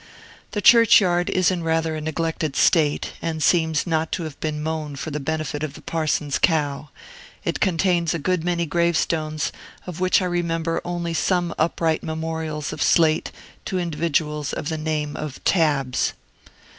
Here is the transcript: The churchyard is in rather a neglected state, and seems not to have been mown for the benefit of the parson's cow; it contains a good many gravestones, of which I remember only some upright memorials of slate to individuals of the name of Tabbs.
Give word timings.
The 0.53 0.63
churchyard 0.63 1.29
is 1.29 1.51
in 1.51 1.61
rather 1.61 1.93
a 1.95 2.01
neglected 2.01 2.55
state, 2.55 3.13
and 3.21 3.43
seems 3.43 3.85
not 3.85 4.11
to 4.13 4.23
have 4.23 4.39
been 4.39 4.63
mown 4.63 4.95
for 4.95 5.11
the 5.11 5.19
benefit 5.19 5.61
of 5.61 5.75
the 5.75 5.81
parson's 5.83 6.39
cow; 6.39 6.89
it 7.45 7.59
contains 7.59 8.15
a 8.15 8.17
good 8.17 8.43
many 8.43 8.65
gravestones, 8.65 9.51
of 9.85 9.99
which 9.99 10.19
I 10.19 10.25
remember 10.25 10.81
only 10.83 11.13
some 11.13 11.53
upright 11.59 12.01
memorials 12.01 12.73
of 12.73 12.81
slate 12.81 13.31
to 13.65 13.77
individuals 13.77 14.53
of 14.53 14.69
the 14.69 14.77
name 14.79 15.15
of 15.15 15.39
Tabbs. 15.43 16.13